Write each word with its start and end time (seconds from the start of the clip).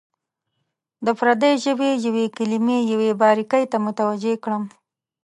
د 1.05 1.07
پردۍ 1.19 1.53
ژبې 1.63 1.89
یوې 2.05 2.25
کلمې 2.37 2.77
یوې 2.91 3.09
باریکۍ 3.21 3.63
ته 3.71 3.77
متوجه 3.85 4.33
کړم. 4.43 4.63